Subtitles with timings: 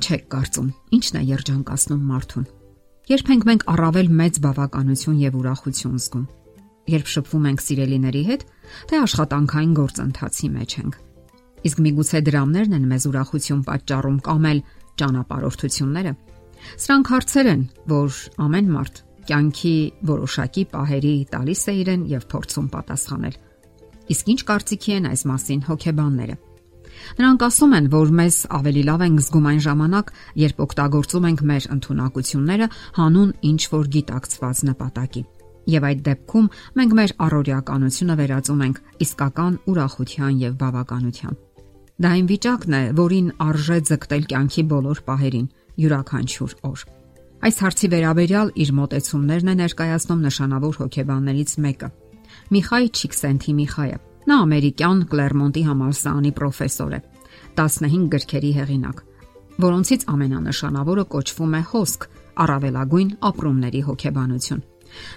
[0.00, 2.44] Ինչ եք կարծում, ի՞նչն է երջանկացնում մարդուն։
[3.10, 6.22] Երբ ենք մենք առավել մեծ բավականություն եւ ուրախություն զգում։
[6.88, 8.46] Երբ շփվում ենք սիրելիների հետ,
[8.88, 10.96] թե աշխատանքային գործընթացի մեջ ենք։
[11.68, 14.64] Իսկ միգուցե դրամներն են մեզ ուրախություն պատճառում կամ էլ
[15.04, 16.12] ճանապարհորդությունները։
[16.80, 17.62] Սրանք հարցեր են,
[17.92, 19.76] որ ամեն մարդ կյանքի
[20.16, 23.36] որոշակի պահերի տալիս է իրեն եւ փորձում պատասխանել։
[24.16, 26.44] Իսկ ինչ կարծիքի են այս մասին հոգեբանները։
[27.18, 31.68] Նրանք ասում են, որ մեզ ավելի լավ ենք զգում այն ժամանակ, երբ օգտագործում ենք մեր
[31.76, 32.66] ընտունակությունները
[33.00, 35.22] հանուն ինչ որ գիտակցված նպատակի։
[35.70, 36.50] Եվ այդ դեպքում
[36.80, 41.34] մենք մեր առօրյականությունը վերածում ենք իսկական ուրախության եւ բավականության։
[42.00, 45.48] Դա այն վիճակն է, որին արժե ձգտել կյանքի բոլոր պահերին,
[45.84, 46.84] յուրաքանչյուր օր։
[47.40, 51.88] Այս հարցի վերաբերյալ իր մտեցումներն է ներկայացնում նշանավոր հոգեբաններից մեկը՝
[52.50, 57.00] Միխայ Չիքսենթի-Միխայը։ Նա ամերիկյան Կլերմոնտի համալսարանի պրոֆեսոր է։
[57.60, 58.98] 15 գրքերի հեղինակ,
[59.64, 62.04] որոնցից ամենանշանավորը կոչվում է հոսք,
[62.44, 64.60] առավելագույն ապրումների հոգեբանություն։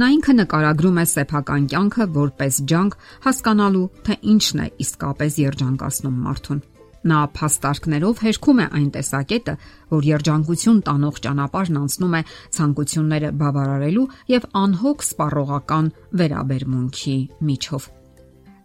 [0.00, 6.62] Նա ինքը նկարագրում է սեփական կյանքը որպես ջանք հասկանալու, թե ինչն է իսկապես երջանկացնում մարդուն։
[7.06, 9.54] Նա փաստարկներով հերքում է այն տեսակետը,
[9.94, 12.22] որ երջանկություն տանող ճանապարհն անցնում է
[12.56, 17.18] ցանկությունները բավարարելու եւ անհոգ սպառողական վերաբերմունքի
[17.50, 17.88] միջով։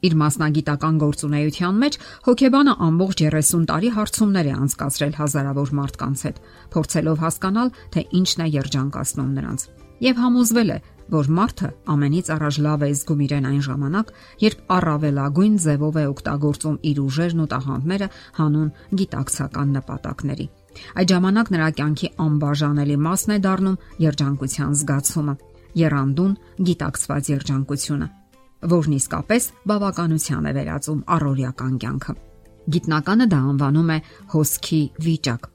[0.00, 1.96] Իր մասնագիտական գործունեության մեջ
[2.28, 6.38] հոգեբանը ամբողջ 30 տարի հարցումներ է անցկացրել հազարավոր մարդկանց հետ,
[6.72, 9.66] փորձելով հասկանալ, թե ինչն է երջանկացնում նրանց։
[10.00, 10.78] Եվ համոզվել է,
[11.10, 16.78] որ մարդը ամենից առաջ լավ է զգում իրեն այն ժամանակ, երբ առավելագույն ձևով է օգտագործում
[16.90, 18.70] իր ուժերն ու տաղանդները հանուն
[19.00, 20.46] գիտակցական նպատակների։
[21.02, 25.36] Այդ ժամանակ նրա կյանքի անբաժանելի մասն է դառնում երջանկության զգացումը,
[25.82, 26.38] երանդուն
[26.70, 28.10] գիտակցված երջանկությունը
[28.68, 32.14] որն իսկապես բավականության է վերածում առօրյական կյանքը։
[32.70, 33.98] Գիտնականը դա անվանում է
[34.34, 35.46] հոսքի վիճակ։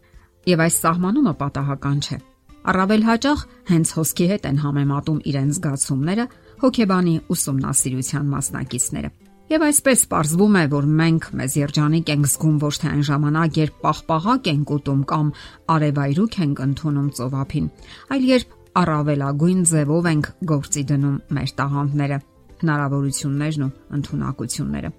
[0.50, 2.18] Եվ այս սահմանումը պատահական չէ։
[2.66, 6.26] Առավել հաճախ հենց հոսքի հետ են համեմատում իրեն զգացումները
[6.66, 9.10] հոգեբանի ուսումնասիրության մասնակիցները։
[9.46, 13.76] Եվ այսպես ողջվում է, որ մենք մեզ երջանիկ ենք զգում ոչ թե այն ժամանակ, երբ
[13.86, 15.28] պաղպաղակ ենք ուտում կամ
[15.76, 17.68] արևայրուք ենք ընդունում ծովափին,
[18.16, 22.18] այլ երբ առավելագույն ձևով ենք գործի դնում մեր տաղանդները
[22.62, 24.94] հնարավորություններն ու ընտունակությունները։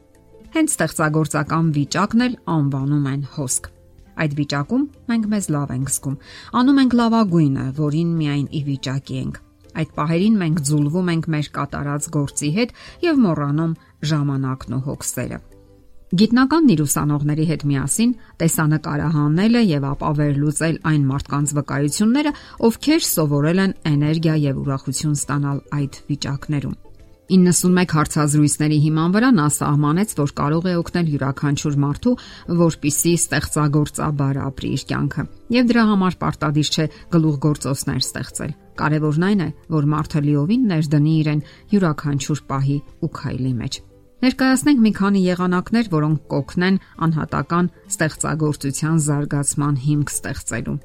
[0.56, 3.72] Հենց ստեղծագործական վիճակն էլ անվանում են հոսք։
[4.16, 6.14] Այդ վիճակում մենք մեզ լավ ենք զգում։
[6.60, 9.42] Անում ենք լավագույնը, որին միայն ի վիճակի ենք։
[9.76, 12.72] Այդ պահերին մենք ձուլվում ենք մեր կատարած գործի հետ
[13.04, 13.76] եւ մոռանում
[14.08, 15.40] ժամանակն ու հոգսերը։
[16.16, 22.34] Գիտնականն իր ուսանողների հետ միասին տեսանկարահանել է եւ ապա վերլուծել այն մարդկանց վկայությունները,
[22.70, 26.85] ովքեր սովորել են էներգիա եւ ուրախություն ստանալ այդ վիճակներում։
[27.26, 32.12] 91 հարցազրույցների հիման վրա նա սահմանեց, որ կարող է օգնել յուրաքանչյուր մարդու,
[32.60, 35.24] որpիսի ստեղծագործաբար ապրի իր կյանքը։
[35.56, 41.42] Եվ դրա համար պարտադիր չէ գլուխգործոցներ ստեղծել։ Կարևորն այն է, որ մարդը լիովին ներդնի իրեն
[41.74, 43.80] յուրաքանչյուր պահի ու քայլի մեջ։
[44.26, 50.78] Ներկայացնենք մի քանի եղանակներ, որոնք կօգնեն անհատական ստեղծագործության զարգացման հիմք ստեղծելու։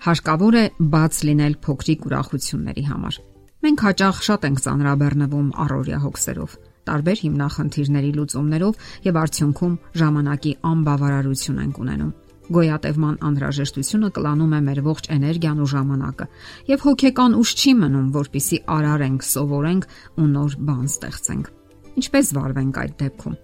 [0.00, 3.20] Հարկավոր է բաց լինել փոքրիկ ուրախությունների համար։
[3.60, 6.52] Մենք հաճախ շատ ենք ծանրաբեռնվում առօրյա հոգսերով,
[6.88, 12.14] տարբեր հիմնախնդիրների լուծումներով եւ արդյունքում ժամանակի անբավարարություն ենք ունենում։
[12.56, 16.26] Գոյատևման անհրաժեշտությունը կլանում է մեր ողջ էներգիան ու ժամանակը,
[16.72, 19.84] եւ հոգեկան ուժ չի մնում, որpիսի արարենք, սովորենք
[20.24, 21.52] ու նոր բան ստեղծենք։
[22.00, 23.36] Ինչպես վարվենք այդ դեպքում։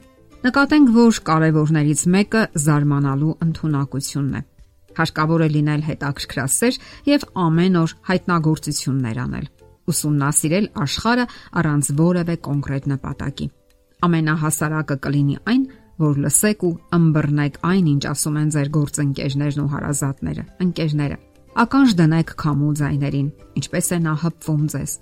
[0.47, 4.43] Նկատենք, որ կարևորներից մեկը զարմանալու ընտունակությունն է։
[4.97, 6.81] Հարկավոր է լինել հետաքրքրասեր
[7.13, 9.47] եւ ամեն օր հայտնագործություններ անել
[9.91, 11.25] ուսումնասիրել աշխարը
[11.61, 13.47] առանց որևէ կոնկրետ նպատակի։
[14.07, 15.63] Ամենահասարակը կլինի այն,
[15.97, 21.17] որ լսեք ու ըմբռնեք այն, ինչ ասում են ձեր գործընկերներն ու հարազատները, ընկերները։
[21.57, 24.93] Ականջ դնեք քամու ձայներին, ինչպես է նա հպվում ձեզ։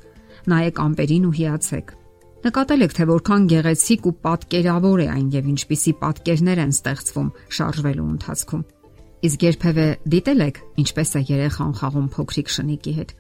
[0.54, 1.92] Նայեք ամպերին ու հիացեք։
[2.44, 8.08] Նկատել եք, թե որքան գեղեցիկ ու պատկերավոր է այն եւ ինչպիսի պատկերներ են ստեղծվում շարժվելու
[8.14, 8.64] ընթացքում։
[9.24, 13.14] Իսկ երբևէ դիտել եք, ինչպես է երեխան խաղում փոքրիկ շնիկի հետ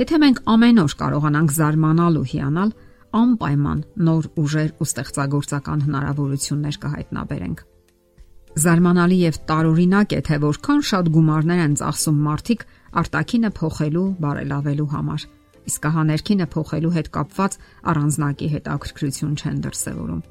[0.00, 2.70] Եթե մենք ամեն օր կարողանանք զարմանալ ու հիանալ,
[3.20, 7.62] անպայման նոր ուժեր ու ստեղծագործական հնարավորություններ կհայտնաբերենք։
[8.60, 12.64] Զարմանալի եւ տարօրինակ է, թե որքան շատ գումարներ են ծախսում մարդիկ
[13.00, 15.26] արտակինը փոխելու, բարելավելու համար։
[15.70, 17.56] Իսկ հա ներքինը փոխելու հետ կապված
[17.92, 20.22] առանձնակի հետաքրքրություն չեն դրսևորում։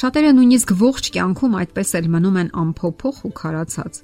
[0.00, 4.00] Շատերը նույնիսկ ողջ կյանքում այդպես էլ մնում են անփոփոխ ու քարացած։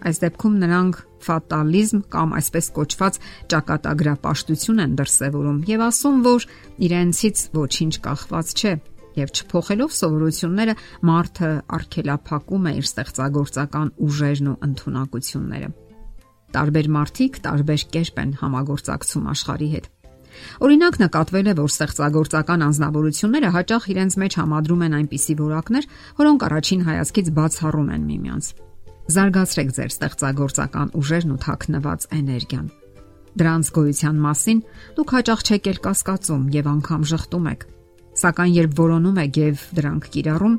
[0.00, 3.18] Այս դեպքում նրանք ֆատալիզմ կամ այսպես կոչված
[3.52, 6.46] ճակատագրապաշտություն են դրսևորում եւ ասում, որ
[6.88, 8.72] իրենցից ոչինչ կախված չէ
[9.20, 10.74] եւ չփոխելով սովորությունները
[11.10, 15.70] մարդը արգելափակում է իր ստեղծագործական ուժերն ու ընտունակությունները։
[16.50, 19.90] Տարբեր մարդիկ տարբեր կերպ են համագործակցում աշխարհի հետ։
[20.62, 25.88] Օրինակ նկատվել է, որ ստեղծագործական անznավորությունները հաճախ իրենց մեջ համադրում են այնպիսի որակներ,
[26.22, 28.52] որոնք առաջին հայացքից բացառում են միմյանց։
[29.10, 32.66] Զարգացրեք ձեր ստեղծագործական ուժերն ու թաքնված էներգիան։
[33.40, 34.60] Դրանց գոյության մասին
[34.96, 37.64] դուք հաճախ չեք էլ կասկածում եւ անգամ շղթում եք։
[38.20, 40.56] Սակայն երբ որոնում եք եւ դրանք կիրառում,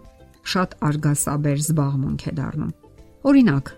[0.51, 2.71] շատ արգասաբեր զբաղմունք է դառնում։
[3.31, 3.71] Օրինակ,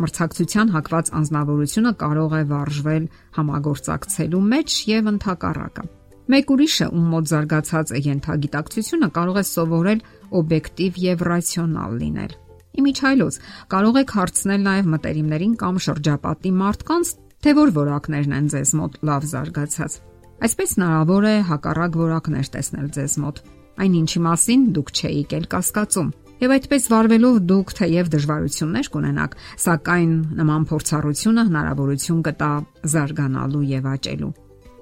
[0.00, 5.84] մրցակցության հակված անznավորությունը կարող է վարժվել համագործակցելու մեջ եւ ընդհակառակը։
[6.30, 10.04] Մեկ ուրիշը, ում մոտ զարգացած է յենթագիտակցությունը, կարող է սովորել
[10.40, 12.36] օբյեկտիվ եւ ռացիոնալ լինել։
[12.78, 13.38] Իմիջայլոց
[13.72, 19.26] կարող եք հարցնել նաև մտերիմներին կամ շրջապատի մարդկանց, թե որ որակներն են ձեզ մոտ լավ
[19.30, 19.96] զարգացած։
[20.40, 23.40] Այսպես հնարավոր է հակառակ որակներ տեսնել ձեզ մոտ։
[23.80, 30.62] Այնինչի մասին դուք չէիք էլ կասկածում։ Եվ այդպես վարվելով դուք թեև դժվարություններ կունենաք, սակայն նման
[30.70, 32.52] փորձառությունը հնարավորություն կտա
[32.94, 34.32] զարգանալու եւ աճելու։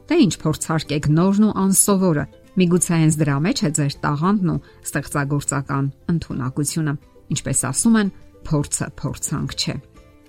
[0.09, 2.25] Դե ինչ փորձարկեք նորն ու անսովորը։
[2.59, 6.95] Միգուցե հենց դրա մեջ է ձեր տաղանդն ու ստեղծագործական ընտունակությունը։
[7.35, 8.13] Ինչպես ասում են,
[8.49, 9.75] փորձը փորձանք չէ։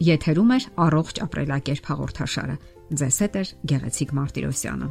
[0.10, 2.56] Եթերում է առողջ ապրելակերպ հաղորդաշարը։
[3.00, 4.90] Ձեզ հետ է Գեղեցիկ Մարտիրոսյանը։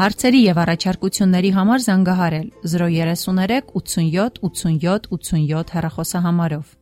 [0.00, 6.79] Հարցերի եւ առաջարկությունների համար զանգահարել 033 87 87 87 հեռախոսահամարով։